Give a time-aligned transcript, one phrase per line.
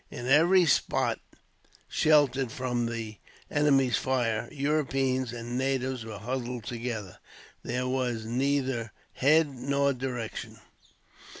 [0.09, 1.19] In every spot
[1.87, 3.19] sheltered from the
[3.51, 7.19] enemy's fire, Europeans and natives were huddled together.
[7.61, 10.57] There was neither head nor direction.